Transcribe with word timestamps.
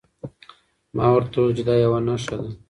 ما 0.95 1.05
ورته 1.13 1.35
وویل 1.37 1.55
چې 1.57 1.63
دا 1.67 1.75
یوه 1.83 1.99
نښه 2.07 2.35
ده. 2.39 2.47